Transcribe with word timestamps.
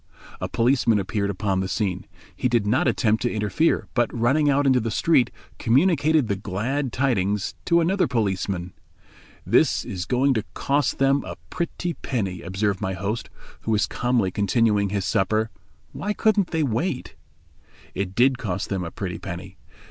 A 0.39 0.49
policeman 0.49 0.97
appeared 0.97 1.29
upon 1.29 1.59
the 1.59 1.67
scene. 1.67 2.07
He 2.35 2.49
did 2.49 2.65
not 2.65 2.87
attempt 2.87 3.21
to 3.21 3.31
interfere, 3.31 3.87
but 3.93 4.11
running 4.11 4.49
out 4.49 4.65
into 4.65 4.79
the 4.79 4.89
street 4.89 5.29
communicated 5.59 6.27
the 6.27 6.35
glad 6.35 6.91
tidings 6.91 7.53
to 7.65 7.81
another 7.81 8.07
policeman. 8.07 8.73
"This 9.45 9.85
is 9.85 10.05
going 10.07 10.33
to 10.33 10.43
cost 10.55 10.97
them 10.97 11.23
a 11.23 11.35
pretty 11.51 11.93
penny," 11.93 12.41
observed 12.41 12.81
my 12.81 12.93
host, 12.93 13.29
who 13.59 13.69
was 13.69 13.85
calmly 13.85 14.31
continuing 14.31 14.89
his 14.89 15.05
supper; 15.05 15.51
"why 15.91 16.13
couldn't 16.13 16.49
they 16.49 16.63
wait?" 16.63 17.13
It 17.93 18.15
did 18.15 18.39
cost 18.39 18.69
them 18.69 18.83
a 18.83 18.89
pretty 18.89 19.19
penny. 19.19 19.59